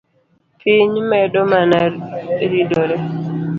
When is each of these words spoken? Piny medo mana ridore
Piny 0.59 0.93
medo 1.09 1.39
mana 1.51 1.79
ridore 2.51 2.97